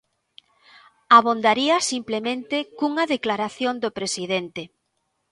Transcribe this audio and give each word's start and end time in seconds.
Abondaría 1.19 1.75
simplemente 1.91 2.57
cunha 2.77 3.09
declaración 3.13 3.73
do 3.83 3.89
presidente. 3.97 4.61